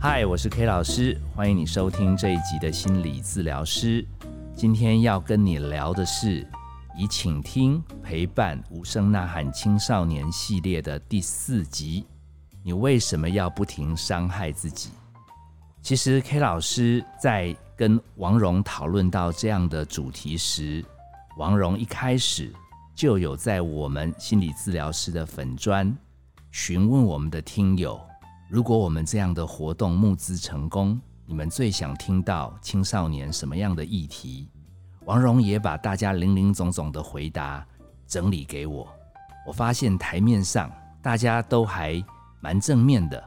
[0.00, 4.06] 嗨，我是 K 老师，欢迎你收听这一集的心理治疗师。
[4.54, 6.46] 今天要跟你聊的是
[6.96, 12.06] 以倾听陪伴无声呐喊青少年系列的第四集。
[12.62, 14.90] 你为什么要不停伤害自己？
[15.82, 20.84] 其实 K 老师在跟王蓉讨论到这样的主题时，
[21.36, 22.52] 王蓉一开始
[22.94, 25.92] 就有在我们心理治疗师的粉砖
[26.52, 28.00] 询问我们的听友，
[28.50, 34.48] 如果我们这样的活动募资成功，你们最想听到青少年什么样的议题？
[35.04, 37.62] 王蓉也把大家零零总总的回答
[38.06, 38.88] 整理给我，
[39.46, 40.72] 我发现台面上
[41.02, 42.02] 大家都还
[42.40, 43.22] 蛮正面的。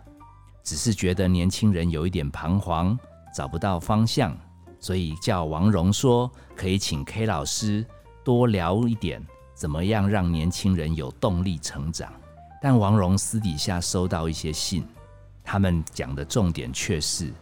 [0.64, 2.98] 只是觉得年轻人有一点彷徨，
[3.32, 4.36] 找不到方向，
[4.80, 7.86] 所以叫王蓉说可以请 K 老师
[8.24, 12.12] 多聊一点，怎么样让年轻人有动力成长。
[12.60, 14.84] 但王蓉私底下收到一些信，
[15.44, 17.34] 他们讲的重点却是：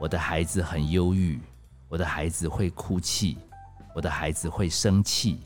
[0.00, 1.40] 我的孩子很忧郁，
[1.88, 3.38] 我的孩子会哭泣，
[3.94, 5.40] 我的孩子会生气，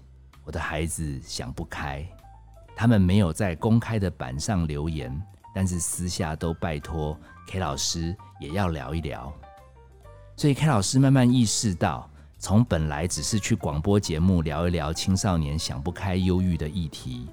[0.44, 2.06] 我的孩子想不开。
[2.76, 5.14] 他们没有在公开的板上留言。
[5.56, 7.16] 但是私下都拜托
[7.46, 9.32] K 老师也要聊一聊，
[10.36, 12.10] 所以 K 老师慢慢意识到，
[12.40, 17.28] 从本来只是去广播节目聊一聊青少年想不开、忧郁的议题，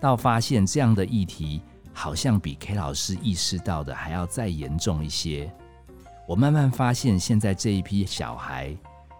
[0.00, 1.60] 到发现这样的议题
[1.98, 5.52] 好像比 K 老师意识到的还要再严重一些。
[6.28, 8.72] 我慢慢发现，现在这一批小孩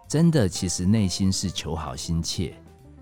[0.06, 2.54] 真的其实内心是求好心切，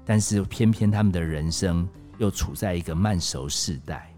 [0.02, 4.10] 但是偏偏他们的人生又处在一个慢熟世代。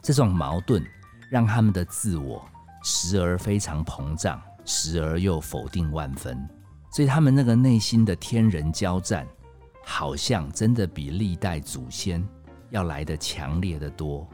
[0.00, 0.80] 这种矛盾
[1.28, 2.48] 让他们的自我
[2.84, 6.48] 时而非常膨胀，时而又否定万分，
[6.92, 9.26] 所以他们那个内心的天人交战，
[9.84, 12.24] 好像真的比历代祖先
[12.70, 14.24] 要来的强烈的多。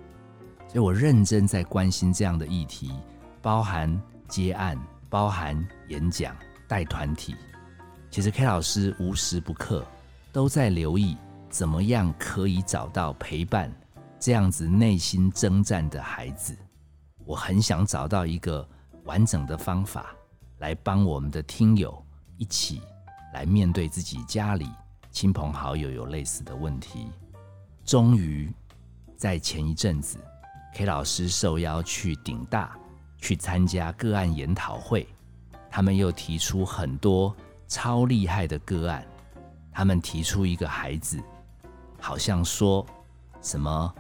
[0.69, 2.93] 所以我认真在关心这样的议题，
[3.41, 6.37] 包含接案、包含演讲、
[6.69, 7.35] 带团体。
[8.11, 9.83] 其实 K 老师无时不刻
[10.31, 11.17] 都在留意，
[11.49, 13.73] 怎么样可以找到陪伴。
[14.21, 16.55] 这样子内心征战的孩子，
[17.25, 18.69] 我很想找到一个
[19.05, 20.07] 完整的方法，
[20.59, 22.05] 来帮我们的听友
[22.37, 22.83] 一起
[23.33, 24.69] 来面对自己家里
[25.11, 27.07] 亲朋好友有类似的问题。
[27.85, 28.53] 终于
[29.17, 30.19] 在前一阵子
[30.75, 32.77] ，K 老师受邀去顶大
[33.19, 35.07] 去参加个案研讨会，
[35.71, 37.35] 他们又提出很多
[37.67, 39.07] 超厉害的个案。
[39.73, 41.23] 他们提出一个孩子，
[42.01, 42.85] 好像说
[43.41, 43.95] 什么？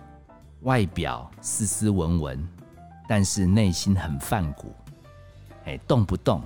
[0.62, 2.48] 外表斯斯文文，
[3.06, 4.74] 但是内心很泛骨，
[5.66, 6.42] 哎，动不动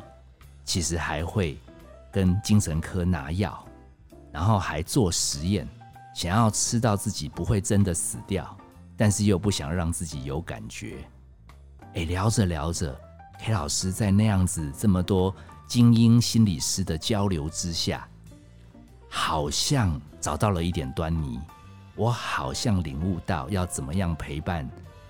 [0.66, 1.56] 其实还会
[2.10, 3.66] 跟精神科拿药，
[4.30, 5.66] 然后还做实验，
[6.14, 8.54] 想要吃到自己不会真的死掉，
[8.96, 11.04] 但是又不想让自己有感觉。
[11.94, 12.98] 哎，聊着聊着
[13.40, 15.34] ，K 老师在那样子这么多
[15.66, 18.08] 精英心理师的交流之下，
[19.08, 21.38] 好像找到了一点端倪。
[21.94, 24.66] 我好像领悟到要怎么样陪伴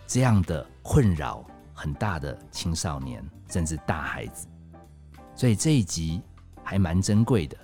[0.07, 4.49] 这样的困扰很大的青少年，甚至大孩子。
[5.37, 6.21] 所以这一集
[6.65, 7.57] 还蛮珍贵的。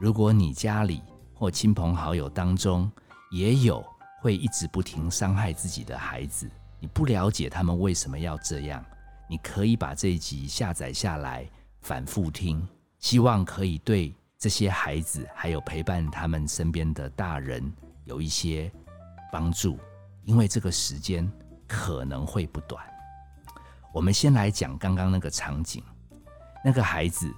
[0.00, 1.02] 如果你家里
[1.34, 2.90] 或亲朋好友当中
[3.30, 3.84] 也有
[4.20, 6.50] 会一直不停伤害自己的孩子，
[6.80, 8.84] 你不了解他们为什么要这样，
[9.28, 11.48] 你可以把这一集下载下来
[11.80, 12.66] 反复听，
[12.98, 17.72] 希望可以对这些孩子还有陪伴他们身边的大人。
[18.04, 18.70] 有一些
[19.32, 19.78] 帮助，
[20.22, 21.28] 因为这个时间
[21.66, 22.80] 可能会不短。
[23.92, 25.82] 我们先来讲刚刚那个场景，
[26.64, 27.28] 那个孩子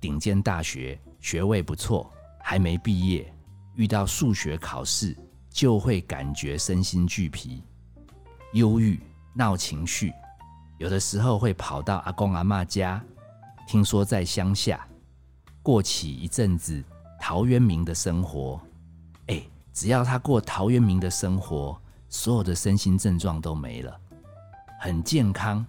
[0.00, 2.08] 顶尖大学学位不错，
[2.40, 3.34] 还没毕业，
[3.74, 5.16] 遇到数学考试
[5.52, 7.62] 就会感觉身心俱疲、
[8.54, 9.00] 忧郁、
[9.34, 10.12] 闹情绪，
[10.78, 13.00] 有的时候会跑到阿公阿妈家，
[13.66, 14.84] 听说在乡下
[15.62, 16.82] 过起一阵子
[17.20, 18.60] 陶渊明的生活，
[19.28, 19.42] 哎。
[19.74, 21.80] 只要他过陶渊明的生活，
[22.10, 23.98] 所有的身心症状都没了，
[24.78, 25.64] 很健康。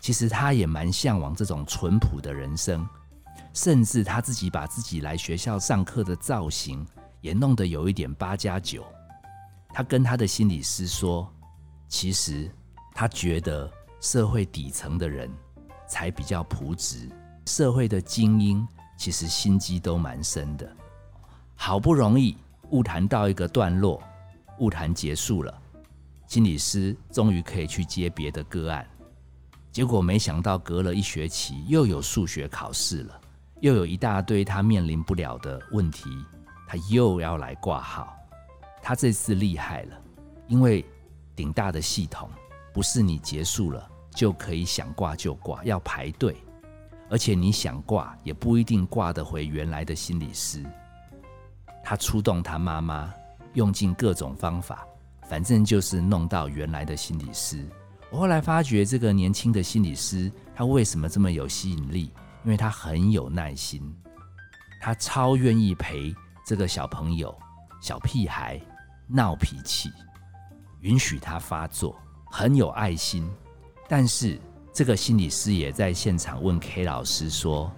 [0.00, 2.88] 其实他也蛮向往这种淳朴的人生，
[3.52, 6.86] 甚至他自己把自己来学校上课的造型
[7.20, 8.84] 也弄得有一点八加九。
[9.70, 11.30] 他跟他的心理师说，
[11.88, 12.50] 其实
[12.94, 13.70] 他觉得
[14.00, 15.30] 社会底层的人
[15.86, 17.08] 才比较朴质，
[17.46, 18.66] 社会的精英
[18.96, 20.70] 其实心机都蛮深的，
[21.54, 22.36] 好不容易。
[22.70, 24.02] 误谈到一个段落，
[24.58, 25.62] 误谈结束了，
[26.26, 28.86] 心理师终于可以去接别的个案。
[29.72, 33.20] 结果没想到隔了一学期，又有数学考试了，
[33.62, 36.10] 又有一大堆他面临不了的问题，
[36.68, 38.14] 他又要来挂号。
[38.82, 40.00] 他这次厉害了，
[40.46, 40.84] 因为
[41.34, 42.30] 顶大的系统
[42.72, 46.36] 不是你结束了就可以想挂就挂，要排队，
[47.08, 50.62] 而且你想挂也不一定挂得回原来的心理师。
[51.82, 53.12] 他出动他妈妈，
[53.54, 54.86] 用尽各种方法，
[55.26, 57.66] 反正就是弄到原来的心理师。
[58.10, 62.12] 我后来发觉，这个年轻的心理师他为什么这么有吸引力？
[62.44, 63.82] 因为他很有耐心，
[64.80, 66.14] 他超愿意陪
[66.48, 67.38] 这个小朋友、
[67.78, 68.58] 小屁孩
[69.06, 69.92] 闹脾气，
[70.80, 71.94] 允许他发作，
[72.30, 73.30] 很有爱心。
[73.86, 74.40] 但是
[74.72, 77.70] 这个心理师也在现场问 K 老师说：“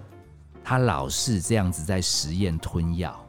[0.62, 3.20] 他老是这样子在实验吞药。”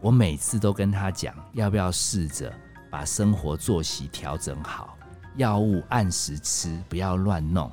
[0.00, 2.54] 我每次都跟他讲，要不要试着
[2.88, 4.96] 把生活作息调整好，
[5.34, 7.68] 药物按时吃，不要乱弄。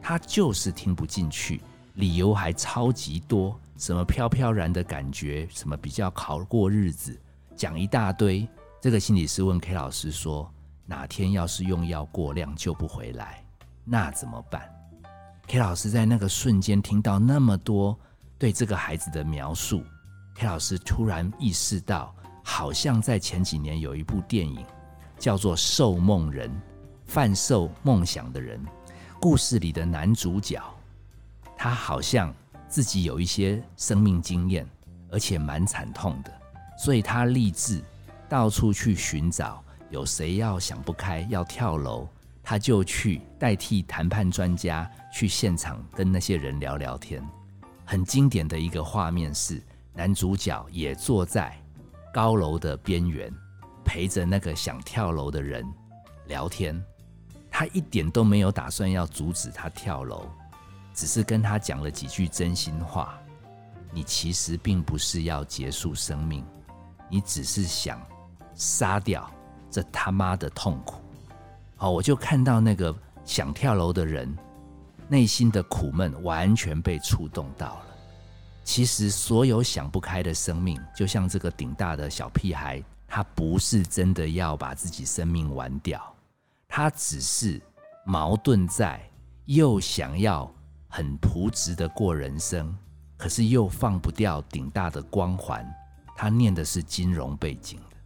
[0.00, 1.60] 他就是听不进去，
[1.94, 7.18] 理由还超级多，什么飘飘然的感觉，什么比较好过日子，
[7.56, 8.46] 讲一大堆。
[8.78, 10.52] 这个心理师问 K 老师说
[10.84, 13.42] ：“哪天要是用药过量救不回来，
[13.82, 14.70] 那怎么办
[15.48, 17.98] ？”K 老师在那个瞬间听到那么多
[18.38, 19.82] 对这个孩子的描述。
[20.34, 24.62] K 老师突然意识到，好像在前几年有一部电影
[25.18, 26.50] 叫做《受梦人》，
[27.06, 28.62] 贩售梦想的人。
[29.18, 30.62] 故事里的男主角，
[31.56, 32.34] 他好像
[32.70, 34.66] 自己有一些生命经验，
[35.10, 36.32] 而且蛮惨痛的，
[36.78, 37.82] 所以他立志
[38.28, 42.08] 到处去寻找有谁要想不开要跳楼，
[42.42, 47.22] 他就去代替谈判专家去现场跟那些人聊聊天。
[47.84, 49.62] 很经典的一个画面是。
[49.92, 51.52] 男主角也坐在
[52.14, 53.30] 高楼的边缘，
[53.84, 55.66] 陪着那个想跳楼的人
[56.28, 56.80] 聊天。
[57.50, 60.30] 他一点都没有打算要阻止他跳楼，
[60.92, 63.18] 只是跟他讲了几句真心话
[63.92, 66.44] ：“你其实并不是要结束生命，
[67.08, 68.00] 你只是想
[68.54, 69.30] 杀掉
[69.70, 71.02] 这他妈的痛苦。”
[71.76, 72.94] 好，我就看到那个
[73.24, 74.36] 想跳楼的人
[75.08, 77.82] 内心的苦闷完全被触动到了。
[78.62, 86.00] 其实，所有想不开的生命，就像这个顶大的小屁孩，他不是真的要把自己生命玩掉，
[86.68, 87.60] 他只是
[88.04, 89.00] 矛盾在
[89.46, 90.48] 又想要
[90.90, 92.76] 很朴直的过人生，
[93.16, 95.64] 可是又放不掉顶大的光环。
[96.16, 97.96] 他念的是金融背景的，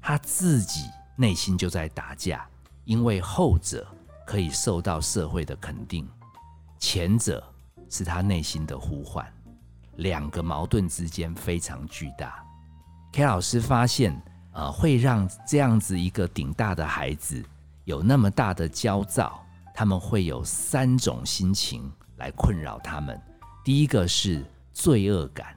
[0.00, 2.44] 他自己内心就在打架，
[2.84, 3.86] 因为后者
[4.26, 6.06] 可以受到社会的肯定，
[6.78, 7.42] 前者
[7.88, 9.24] 是他内心的呼唤。
[9.96, 12.44] 两个矛盾之间非常巨大。
[13.12, 14.20] K 老师发现，
[14.52, 17.42] 呃，会让这样子一个顶大的孩子
[17.84, 21.90] 有那么大的焦躁，他们会有三种心情
[22.22, 23.20] 来困扰他们。
[23.64, 25.56] 第一个是罪恶感，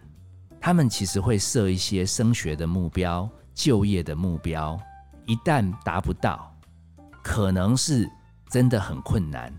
[0.59, 4.79] 他们其实会设一些升学的目标、就业的目标，
[5.27, 6.51] 一旦达不到，
[7.23, 8.09] 可能是
[8.49, 9.53] 真的很困难。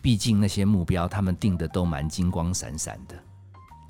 [0.00, 3.14] 毕竟那些目标他们定的都蛮金光闪闪的。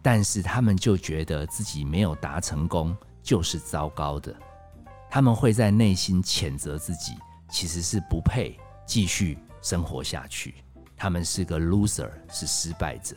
[0.03, 4.35] 但是他们就觉得自己没有达成功就是糟糕的，
[5.09, 7.15] 他们会在内心谴责自己，
[7.49, 10.56] 其实是不配继续生活下去。
[11.02, 13.16] 他们是个 loser，是失败者。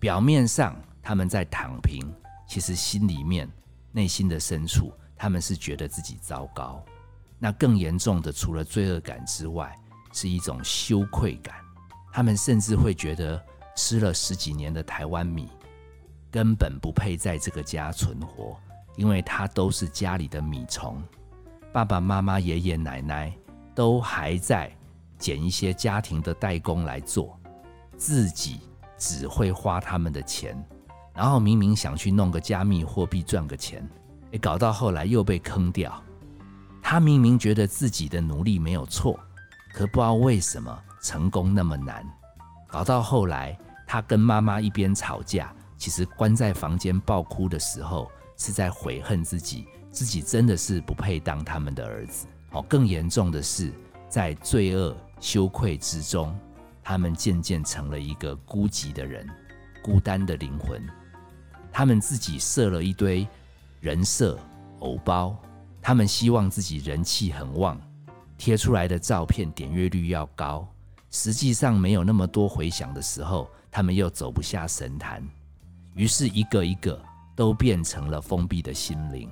[0.00, 2.12] 表面上他们在躺平，
[2.48, 3.48] 其实心里面、
[3.92, 6.84] 内心的深处，他们是觉得自己糟糕。
[7.38, 9.72] 那更严重的，除了罪恶感之外，
[10.12, 11.54] 是一种羞愧感。
[12.12, 13.40] 他们甚至会觉得
[13.76, 15.48] 吃了十几年的台湾米。
[16.32, 18.58] 根本不配在这个家存活，
[18.96, 21.00] 因为他都是家里的米虫。
[21.72, 23.32] 爸爸妈妈、爷爷奶奶
[23.72, 24.68] 都还在
[25.20, 27.38] 捡一些家庭的代工来做，
[27.96, 28.60] 自己
[28.98, 30.60] 只会花他们的钱。
[31.14, 33.86] 然后明明想去弄个加密货币赚个钱，
[34.30, 36.02] 诶，搞到后来又被坑掉。
[36.82, 39.20] 他明明觉得自己的努力没有错，
[39.74, 42.04] 可不知道为什么成功那么难。
[42.66, 45.52] 搞到后来，他跟妈妈一边吵架。
[45.76, 52.26] 其实关在房间爆哭的时候，是在悔恨自己，自己真的是不配当他们的儿子。
[52.52, 53.72] 哦，更严重的是，
[54.06, 56.36] 在罪恶羞愧之中，
[56.82, 59.28] 他们渐渐成了一个孤寂的人，
[59.82, 60.82] 孤单的灵魂。
[61.70, 63.28] 他们自己设了一堆
[63.80, 64.38] 人设
[64.80, 65.36] 偶包，
[65.80, 67.80] 他们希望自己人气很旺，
[68.36, 70.66] 贴出来的照片点阅率要高。
[71.10, 75.22] 实际上没有那么多回响的时候，他们又走不下神坛。
[75.94, 77.00] 于是，一个一个
[77.36, 79.28] 都变成了封闭的心灵。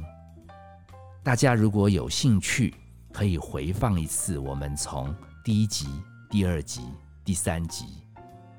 [1.22, 2.74] 大家如果有兴趣，
[3.12, 5.14] 可以回放一次我们从
[5.48, 5.88] 第一集、
[6.28, 6.82] 第二集、
[7.24, 7.86] 第三集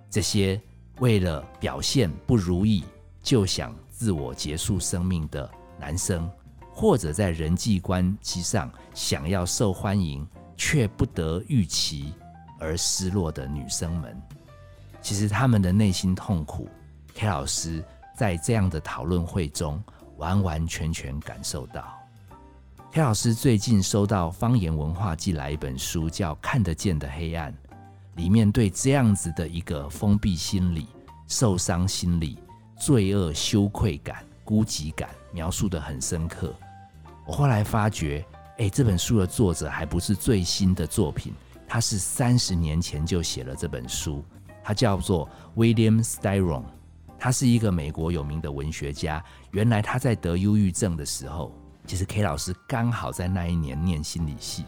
[0.09, 0.59] 这些
[0.97, 2.83] 为了表现不如意
[3.21, 5.47] 就想自我结束生命的
[5.79, 6.27] 男生，
[6.73, 10.27] 或者在人际关系上想要受欢迎
[10.57, 12.11] 却不得预期
[12.59, 14.19] 而失落的女生们。
[14.99, 16.67] 其实他们的内心痛苦
[17.13, 17.85] ，K 老师
[18.17, 19.79] 在这样的讨论会中
[20.17, 21.98] 完完全全感受到。
[22.91, 27.53] K 老师最近收到方言文化寄来一本书，叫《看得见的黑暗》，
[28.15, 30.87] 里面对这样子的一个封闭心理、
[31.27, 32.39] 受伤心理、
[32.79, 36.51] 罪恶、羞愧感、孤寂感描述的很深刻。
[37.27, 38.25] 我后来发觉，
[38.57, 41.31] 哎，这本书的作者还不是最新的作品，
[41.67, 44.25] 他是三十年前就写了这本书。
[44.63, 46.63] 他叫做 William Styron，
[47.19, 49.23] 他是一个美国有名的文学家。
[49.51, 51.55] 原来他在得忧郁症的时候，
[51.89, 54.63] 其实 K 老师刚好在那一年念心理系。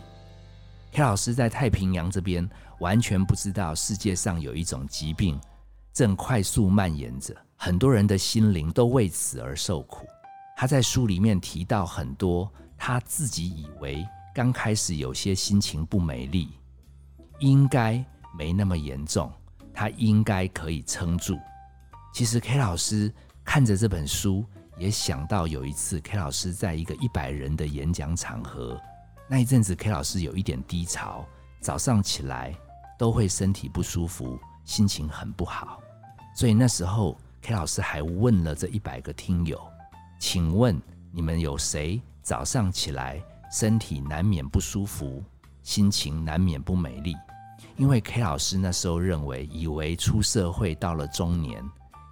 [0.92, 2.50] K 老师在太平洋这边
[2.80, 5.40] 完全不知道世界上有一种疾病
[5.94, 10.08] 正快速蔓延着，很多人的心灵都为此而受苦。
[10.58, 16.50] 他在书里面提到很多他自己以为刚开始有些心情不美丽，
[17.38, 18.04] 应该
[18.36, 19.32] 没那么严重。
[19.76, 21.38] 他应该可以撑住。
[22.16, 23.14] 其实 K 老师
[23.46, 24.44] 看着这本书，
[24.78, 28.80] 也想到有一次 K 老师在一个一百人的演讲场合，
[29.28, 31.26] 那一阵子 K 老师有一点低潮，
[31.60, 32.56] 早上起来
[32.98, 35.82] 都会身体不舒服，心情很不好。
[36.36, 39.60] 所以那时候 K 老师还问了这一百个听友
[40.20, 45.24] ：“请问你们有谁早上起来身体难免不舒服，
[45.62, 47.16] 心情难免不美丽？”
[47.78, 51.64] 因为 K 老师那时候认为，以为出社会到了中年，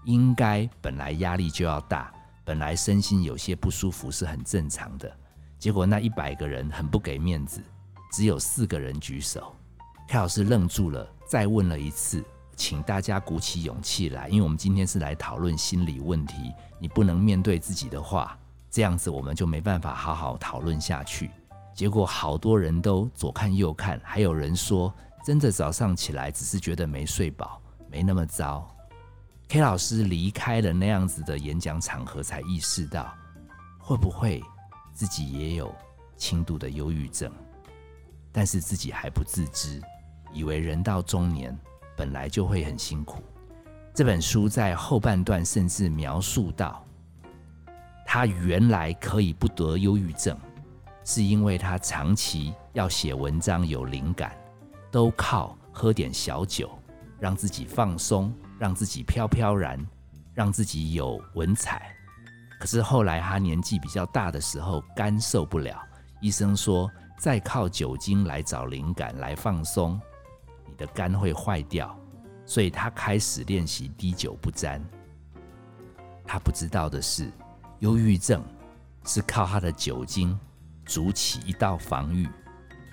[0.06, 2.12] 应该本来压力就要大，
[2.50, 5.16] 本来身心有些不舒服是很正常的。
[5.60, 7.62] 结果那一百个人很不给面子，
[8.12, 9.56] 只有四个人举手。
[10.08, 12.24] K 老师愣住了，再问了一次，
[12.56, 18.36] 请大家鼓起勇气来，因为我们今天是来讨论心理问题，你不能面对自己的话，
[18.72, 21.30] 这样子我们就没办法好好讨论下去。
[21.76, 24.92] 结果好多人都左看右看，还有人说。
[25.24, 28.68] 真的早上起来只是觉得没睡饱，没那么糟。
[29.52, 33.12] K 老师离开了那样子的演讲场合，才意识到
[33.80, 34.44] 会不会
[34.94, 35.74] 自己也有
[36.16, 37.34] 轻度的忧郁症，
[38.32, 39.82] 但是自己还不自知，
[40.32, 41.58] 以为人到中年
[41.98, 43.24] 本来就会很辛苦。
[43.92, 46.86] 这本书在后半段甚至描述到，
[48.06, 50.38] 他原来可以不得忧郁症，
[51.04, 54.32] 是因为他长期要写文章有灵感。
[54.92, 56.70] 都靠喝点小酒，
[57.20, 59.80] 让自己放松，让自己飘飘然，
[60.36, 61.96] 让自己有文采。
[62.60, 65.82] 可是后来他年纪比较大的时候，肝受不了，
[66.20, 70.00] 医生说再靠酒精来找灵感来放松，
[70.68, 71.98] 你的肝会坏掉。
[72.46, 74.84] 所以他开始练习滴酒不沾。
[76.26, 77.32] 他不知道的是，
[77.80, 78.44] 忧郁症
[79.06, 80.38] 是靠他的酒精
[80.84, 82.28] 筑起一道防御。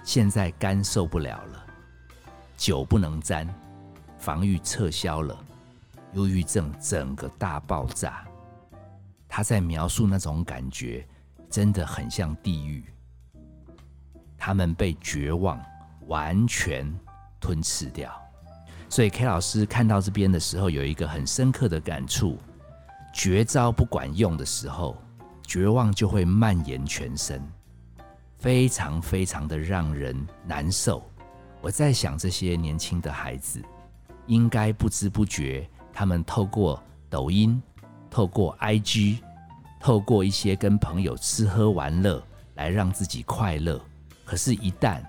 [0.04, 1.66] 现在肝受不了了。
[2.56, 3.48] 酒不能沾，
[4.18, 5.36] 防御撤销了，
[6.16, 8.26] 忧郁症整个大爆炸。
[9.28, 11.06] 他在描述那种感觉，
[11.50, 12.82] 真的很像地狱。
[14.38, 15.60] 他们被绝望
[16.06, 16.90] 完全
[17.38, 18.10] 吞噬掉。
[18.88, 22.38] 所以 K 老师看到这边的时候，有一个很深刻的感触：
[23.12, 24.96] 绝招不管用的时候，
[25.42, 27.42] 绝望就会蔓延全身，
[28.38, 31.04] 非常非常的让人难受。
[31.60, 33.60] 我在想，这些年轻的孩子
[34.26, 37.58] 应该不知不觉，他们透过抖音、
[38.10, 39.18] 透过 IG、
[39.80, 42.22] 透过一些跟朋友吃喝玩乐
[42.56, 43.80] 来让自己快乐。
[44.22, 45.00] 可是，一旦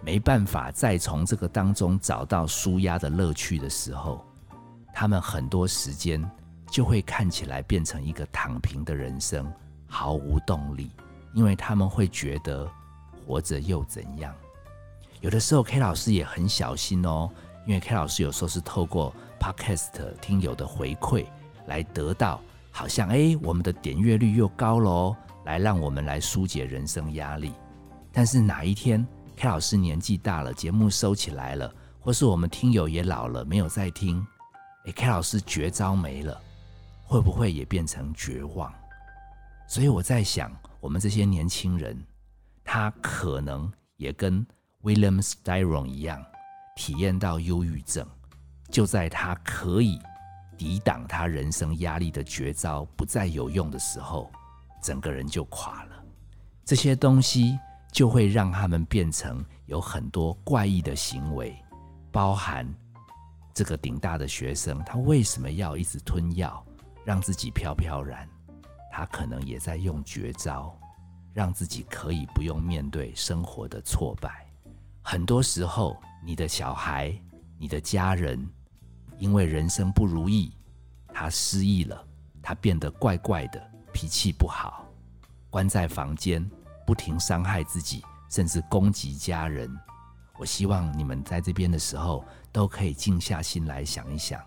[0.00, 4.24] 没办法再从这个当中找到舒压的乐趣的时候，
[4.94, 6.24] 他们很多时间
[6.70, 9.52] 就会看起来变成一个躺平的人生，
[9.88, 10.92] 毫无动力，
[11.34, 12.70] 因为他们会觉得
[13.26, 14.32] 活着又怎样。
[15.20, 17.28] 有的时候，K 老师也很小心哦，
[17.66, 21.26] 因为 K 老师有时候是透过 Podcast 听友的回馈
[21.66, 27.52] 来得到，好像哎，我们的点阅率又高喽，来让我们来疏解人生压力。
[28.12, 29.04] 但是哪一天
[29.36, 34.24] K 老师年纪大了，节目收起来了，或是我们听友也老了，没有再听，
[34.86, 36.40] 哎，K 老师绝招没了，
[37.02, 38.72] 会不会也变成绝望？
[39.66, 42.00] 所以我在想，我们这些年轻人，
[42.62, 44.46] 他可能也跟。
[44.84, 46.20] William Styron 一样，
[46.74, 48.04] 体验到忧郁症，
[48.72, 50.00] 就在他可以
[50.56, 54.32] 抵挡他人生压力的绝招不再有用的时候，
[54.82, 55.90] 整个人就垮了。
[56.64, 57.58] 这些东西
[57.92, 61.54] 就会让他们变成有很多怪异的行为，
[62.10, 62.66] 包含
[63.52, 66.64] 这个顶大的学生，他为什么要一直吞药，
[67.04, 68.26] 让自己飘飘然？
[68.90, 70.74] 他可能也在用绝招，
[71.34, 74.46] 让自己可以不用面对生活的挫败。
[75.02, 77.14] 很多时候，你的小孩、
[77.58, 78.48] 你的家人，
[79.22, 80.52] 因为人生不如意，
[81.14, 82.04] 他失忆了，
[82.42, 84.84] 他变得怪怪的，脾气不好，
[85.48, 86.44] 关在房间，
[86.84, 89.72] 不停伤害自己，甚至攻击家人。
[90.40, 94.42] 我希望你们在这边的时候，都可以静下心来想一想，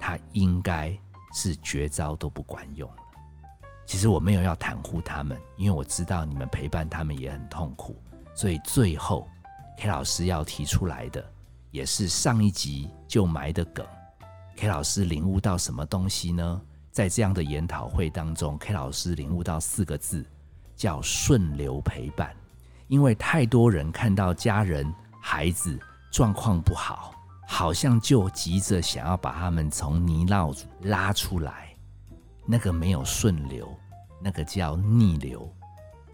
[0.00, 0.98] 他应该
[1.32, 2.96] 是绝招都不管用了。
[3.86, 7.94] 其实我没有要袒护他们，因为我知道你们陪伴他们也很痛苦，
[8.34, 9.28] 所以最后
[9.76, 11.24] K 老师要提出来的，
[11.70, 13.86] 也是上一集就埋的梗。
[14.60, 16.60] K 老师领悟到什么东西呢？
[16.90, 20.26] 在这样的研讨会当中，K 老师领悟到四个字，
[20.74, 22.34] 叫顺流陪伴。
[22.88, 25.78] 因为太多人看到家人、孩子
[26.10, 27.14] 状况不好，
[27.46, 31.72] 好像就急着想要把他们从泥淖拉出来。
[32.44, 33.72] 那个没有顺流，
[34.20, 35.48] 那个叫逆流。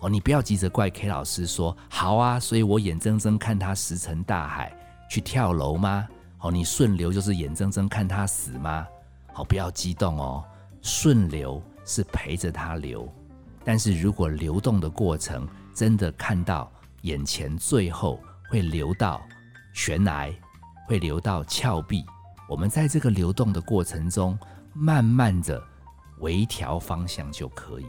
[0.01, 4.71] 哦，你不要急着怪 K 老师说好啊，所以我眼睁睁看他石沉大海
[5.09, 6.07] 去跳楼吗？
[6.45, 8.87] 哦，你顺流就是眼睁睁看他死吗？
[9.33, 10.45] 好，不要激动哦。
[10.83, 13.11] 顺流是陪着他流，
[13.65, 16.71] 但是如果流动的过程真的看到
[17.01, 18.21] 眼前最后
[18.51, 19.23] 会流到
[19.73, 20.31] 悬崖，
[20.87, 22.05] 会流到峭壁，
[22.47, 24.39] 我们在这个流动的过程中，
[24.75, 25.61] 慢慢的。
[26.21, 27.87] 微调方向就可以。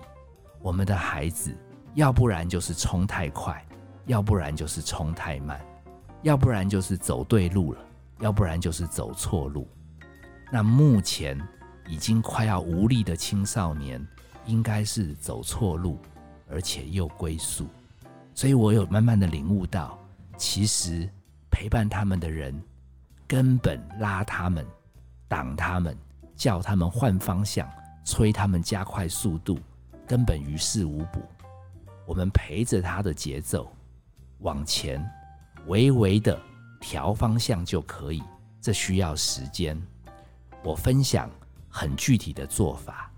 [0.60, 1.56] 我们的孩子，
[1.94, 3.64] 要不然就是冲太快，
[4.06, 5.60] 要不然就是冲太慢，
[6.24, 7.80] 要不然就是走对路了，
[8.20, 9.68] 要不然就是走错路。
[10.52, 11.40] 那目前
[11.88, 14.06] 已经快要无力的青少年，
[14.46, 16.00] 应该是走错路，
[16.50, 17.68] 而且又归宿。
[18.34, 20.00] 所以我有慢慢的领悟到，
[20.38, 21.10] 其实
[21.50, 22.54] 陪伴他们的人，
[23.28, 24.66] 根本拉他们、
[25.28, 25.98] 挡他们、
[26.36, 27.68] 叫他们换方向。
[28.08, 29.58] 催他们加快速度，
[30.06, 31.28] 根本于事无补。
[32.06, 33.68] 我们陪着他的节奏
[34.42, 35.04] 往前，
[35.66, 36.40] 微微的
[36.80, 38.24] 调方向就可以。
[38.62, 39.82] 这需要时间。
[40.64, 41.30] 我分享
[41.70, 43.12] 很具体的做法。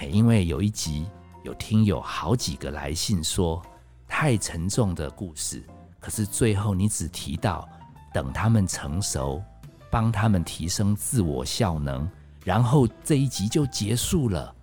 [0.00, 1.06] 因为有一集
[1.42, 3.60] 有听友好几个来信说，
[4.06, 5.62] 太沉重的故事，
[5.98, 7.68] 可是最后你只提到
[8.14, 9.42] 等他们成熟，
[9.90, 12.08] 帮他们提升自我效能。
[12.44, 14.54] 然后这一集就结束了。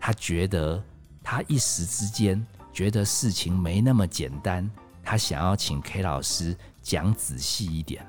[0.00, 0.82] 他觉得
[1.22, 4.70] 他一时之间觉得事情没那么简单，
[5.02, 8.06] 他想要请 K 老师讲仔细一点。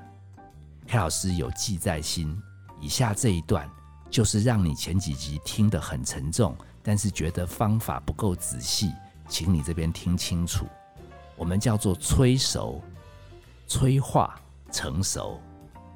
[0.86, 2.40] 黑老师有记在心，
[2.78, 3.68] 以下这一段
[4.10, 8.92] 就是让你前几集听得很沉重，但是觉得方法不够仔细，
[9.28, 10.66] 请你这边听清楚。
[11.36, 12.80] 我们叫做催熟、
[13.66, 14.38] 催化、
[14.70, 15.40] 成熟。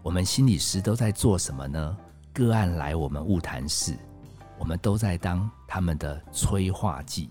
[0.03, 1.97] 我们心理师都在做什么呢？
[2.33, 3.95] 个案来我们物谈室，
[4.59, 7.29] 我们都在当他们的催化剂，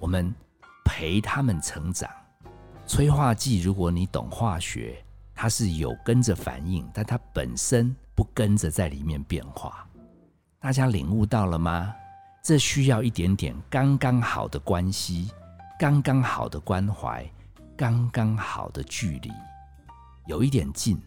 [0.00, 0.34] 我们
[0.84, 2.10] 陪他们成长。
[2.86, 5.02] 催化剂，如果你懂化学，
[5.34, 9.86] 它是有跟着反应，但它本身不跟着在里面变化。
[10.58, 11.94] 大家领悟到了吗？
[12.42, 15.30] 这需要一点点刚刚好的关系，
[15.78, 17.24] 刚刚好的关怀，
[17.76, 19.30] 刚刚好的距离，
[20.26, 21.00] 有一点近，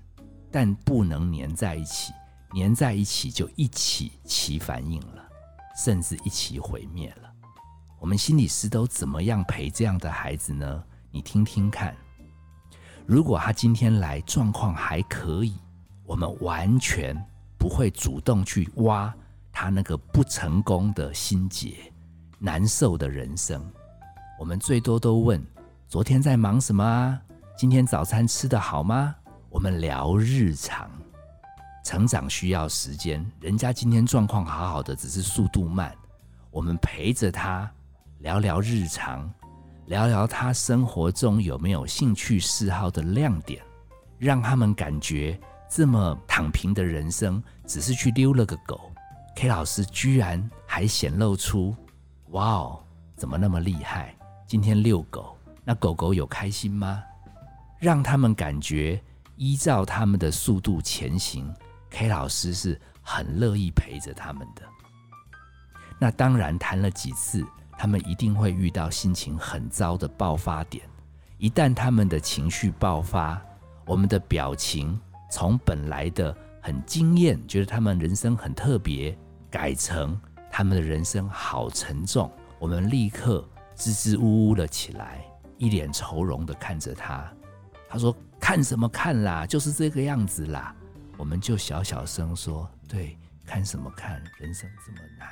[0.50, 2.14] 但不能粘在一起。
[2.56, 5.22] 粘在一起就一起起反应了，
[5.76, 7.30] 甚至一起毁灭了。
[8.00, 10.84] 我们心理师都怎么样陪这样的孩子呢？
[11.16, 11.96] 你听听看。
[13.06, 15.56] 如果他今天来状况还可以，
[16.04, 17.16] 我们完全
[17.58, 19.16] 不会主动去挖
[19.50, 21.74] 他那个不成功的心结、
[22.38, 23.66] 难受的人生。
[24.38, 25.42] 我们最多都问：
[25.88, 27.18] 昨天在忙什么啊？
[27.58, 29.16] 今天早餐吃得好吗？
[29.50, 30.92] 我们聊日常。
[31.86, 35.96] 成长需要时间，人家今天状况好好的，只是速度慢。
[36.52, 37.72] 我们陪着他
[38.20, 39.32] 聊聊日常，
[39.88, 43.64] 聊聊他生活中有没有兴趣嗜好的亮点，
[44.18, 48.92] 让他们感觉这么躺平的人生只是去溜了个狗。
[49.36, 51.76] K 老师居然还显露出，
[52.30, 52.80] 哇哦，
[53.16, 54.16] 怎么那么厉害？
[54.48, 57.04] 今天遛狗，那狗狗有开心吗？
[57.78, 59.00] 让他们感觉
[59.36, 61.54] 依照他们的速度前行。
[61.92, 64.64] K 老师是很乐意陪着他们的。
[66.00, 67.46] 那当然谈了几次，
[67.78, 70.84] 他们一定会遇到心情很糟的爆发点。
[71.38, 73.42] 一旦他们的情绪爆发，
[73.86, 79.18] 我们的表情从本来的很惊艳，觉得他们人生很特别，
[79.52, 85.26] 改成他们的人生好沉重，我们立刻支支吾吾了起来，
[85.58, 87.30] 一脸愁容的看着他。
[87.90, 89.46] 他说：“看什么看啦？
[89.46, 90.76] 就是这个样子啦。”
[91.18, 94.22] 我们就小小声说：“对，看什么看？
[94.40, 95.30] 人生这么难。”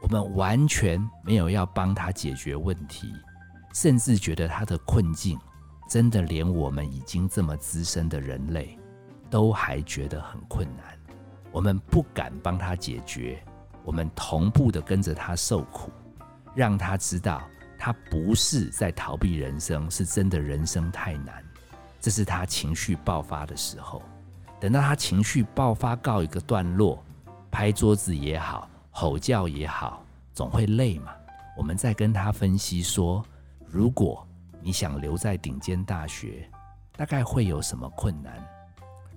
[0.00, 3.12] 我们完全没有要帮他解决问题，
[3.74, 5.38] 甚至觉得他的困境
[5.88, 8.78] 真的连我们已经这么资深的人类
[9.28, 10.98] 都还觉得很困难，
[11.50, 13.42] 我们不敢帮他解决，
[13.84, 15.90] 我们同步的跟着他受苦，
[16.54, 17.42] 让他知道
[17.78, 21.44] 他不是在逃避人生，是真的人生太难。
[22.00, 24.02] 这是他情绪爆发的时候。
[24.60, 27.04] 等到他情绪爆发告一个段落，
[27.50, 28.68] 拍桌子也好，
[29.00, 31.12] 吼叫也好，总会累嘛。
[31.56, 33.24] 我们再跟他分析说，
[33.64, 34.26] 如果
[34.60, 36.50] 你想留在顶尖大学，
[36.96, 38.44] 大概会有什么困难？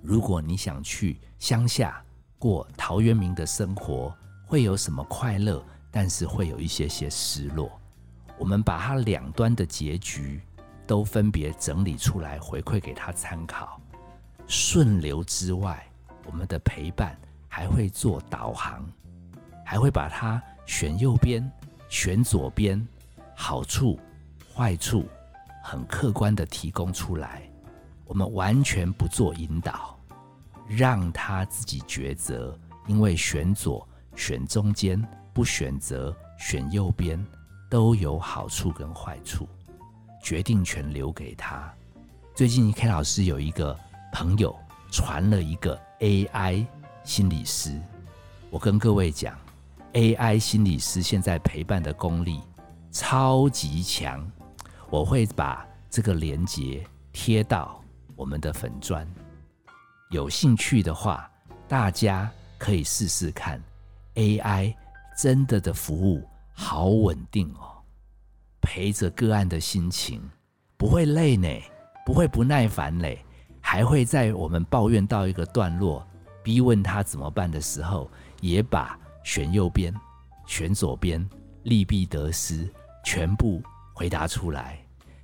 [0.00, 2.00] 如果你想去乡下
[2.38, 4.16] 过陶渊明的生活，
[4.46, 5.60] 会有什么快乐？
[5.90, 7.68] 但是会有一些些失落。
[8.38, 10.40] 我们把他两端的结局
[10.86, 13.80] 都分别整理出来，回馈给他参考。
[14.46, 15.84] 顺流之外，
[16.24, 17.18] 我们的陪伴
[17.48, 18.88] 还会做导航，
[19.72, 21.50] 还会把它选右边、
[21.88, 22.86] 选左边，
[23.34, 23.98] 好处、
[24.54, 25.08] 坏处
[25.64, 27.40] 很客观的提供出来。
[28.04, 29.98] 我们完全不做引导，
[30.68, 32.54] 让他自己抉择。
[32.86, 37.18] 因为选左、选中间，不选择选右边，
[37.70, 39.48] 都有好处跟坏处，
[40.22, 41.72] 决定权留给他。
[42.34, 43.74] 最近 K 老师有一个。
[44.12, 44.54] 朋友
[44.90, 46.66] 传了一个 AI
[47.02, 47.80] 心理师，
[48.50, 49.34] 我跟各位讲
[49.92, 52.40] ，AI 心理师现在陪伴的功力
[52.90, 54.30] 超级强，
[54.90, 57.82] 我会把这个连接贴到
[58.16, 59.06] 我们的粉砖，
[60.10, 61.30] 有兴趣的话，
[61.68, 63.62] 大家可以试试看
[64.14, 64.74] ，AI
[65.16, 67.82] 真的的服务好稳定哦，
[68.60, 70.22] 陪着个案的心情
[70.76, 71.48] 不会累呢，
[72.04, 73.24] 不会不耐烦嘞。
[73.64, 76.04] 还会在我们抱怨到一个段落，
[76.42, 79.94] 逼问他怎么办的时候，也把选右边、
[80.46, 81.28] 选左边
[81.64, 82.68] 利弊得失
[83.04, 83.62] 全部
[83.94, 84.78] 回答出来。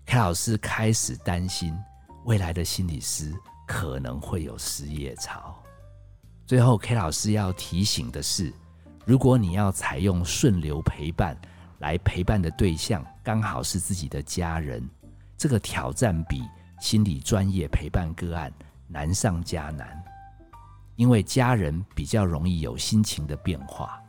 [0.06, 1.76] K 老师开始担心
[2.24, 3.34] 未来的心理师
[3.66, 5.56] 可能会有失业潮。
[6.46, 8.52] 最后，K 老师要提醒的是，
[9.04, 11.36] 如果你要采用顺流陪伴
[11.78, 14.88] 来陪伴的对象刚好是自己的家人，
[15.36, 16.42] 这个挑战比。
[16.80, 18.52] 心理专业陪伴个案
[18.86, 20.00] 难上加难，
[20.98, 24.02] 因为家人比较容易有心情的变化。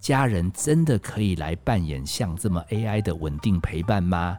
[0.00, 4.38] 家人真的可以来扮演像这么 AI 的稳定陪伴吗？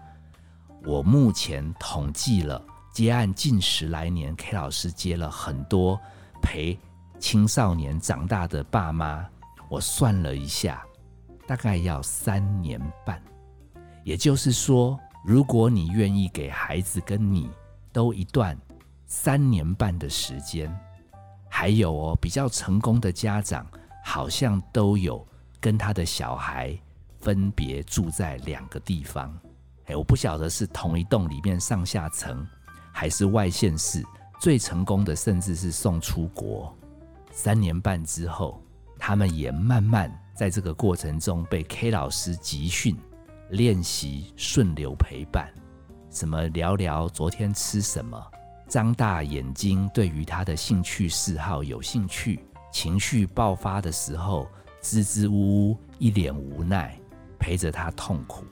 [0.84, 2.60] 我目前统计了
[2.92, 5.98] 接案近十来年，K 老师接了很多
[6.42, 6.78] 陪
[7.20, 9.24] 青少年长大的爸妈，
[9.70, 10.84] 我算了一下，
[11.46, 13.22] 大概要三年半。
[14.04, 17.50] 也就是说，如果你愿意给孩子跟你。
[17.94, 18.58] 都一段
[19.06, 20.74] 三年半的时间，
[21.54, 23.68] 还有哦，比较成功的家长
[24.06, 25.28] 好像都有
[25.60, 26.76] 跟他的小孩
[27.20, 29.38] 分别住在两个地方。
[29.88, 32.48] 哎，我不晓得是同一栋里面上下层，
[32.94, 34.02] 还是外县市。
[34.40, 36.76] 最成功的甚至是送出国。
[37.32, 38.60] 三年半之后，
[38.98, 42.98] 他们也慢慢在这个过程中被 K 老师集训
[43.50, 45.52] 练习顺流陪伴。
[46.10, 48.20] 什么聊聊昨天吃什么？
[48.72, 52.40] 张大眼睛，对于他的兴趣嗜好有兴趣。
[52.72, 54.48] 情绪爆发的时候，
[54.80, 56.98] 支支吾吾，一脸无奈，
[57.38, 58.46] 陪着他痛苦。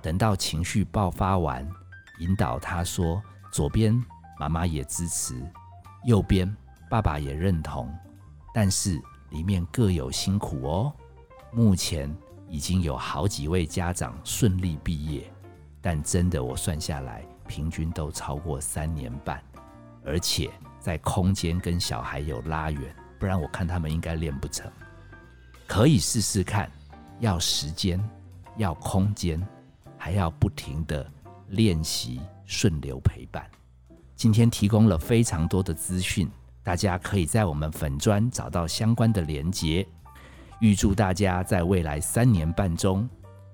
[0.00, 1.68] 等到情绪爆发完，
[2.20, 4.02] 引导他说：“左边
[4.38, 5.38] 妈妈也支持，
[6.06, 6.50] 右边
[6.88, 7.94] 爸爸也认同，
[8.54, 10.92] 但是里面各有辛苦哦。”
[11.52, 12.10] 目前
[12.48, 15.30] 已经有好几位家长顺利毕业。
[15.82, 19.42] 但真的，我算下来，平均都超过三年半，
[20.04, 24.70] 而且在空间跟小孩有拉远，不然我看他们应该练不成。
[25.66, 26.70] 可以试试看，
[27.20, 28.02] 要时间，
[28.56, 29.40] 要空间，
[29.96, 31.08] 还要不停的
[31.48, 33.44] 练习顺流陪伴。
[34.16, 36.30] 今天提供了非常多的资讯，
[36.62, 39.86] 大家可以在我们粉砖找到相关的连结。
[40.60, 43.08] 预祝大家在未来三年半中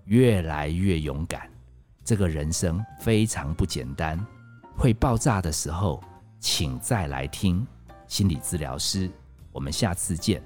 [0.06, 1.48] 越来越勇敢。
[2.04, 4.18] 这个人生非常不简单，
[4.76, 6.02] 会爆炸的时候，
[6.38, 7.66] 请再来听
[8.07, 9.11] 心理治疗师
[9.53, 10.42] 我们下次见。